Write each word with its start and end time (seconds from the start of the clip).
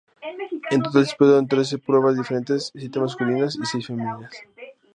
En 0.73 0.81
total 0.81 0.93
se 0.93 1.05
disputaron 1.09 1.47
trece 1.53 1.77
pruebas 1.77 2.17
diferentes, 2.17 2.71
siete 2.75 2.99
masculinas 2.99 3.55
y 3.55 3.65
seis 3.67 3.85
femeninas. 3.85 4.33